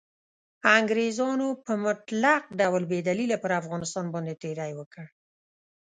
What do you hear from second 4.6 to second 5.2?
وکړ.